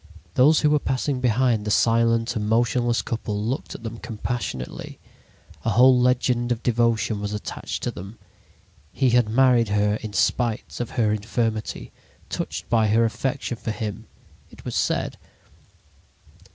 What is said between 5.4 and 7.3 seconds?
A whole legend of devotion